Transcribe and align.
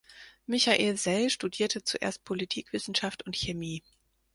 Michael 0.47 0.97
Sell 0.97 1.29
studierte 1.29 1.83
zuerst 1.83 2.23
Politikwissenschaft 2.23 3.21
und 3.27 3.35
Chemie. 3.35 3.83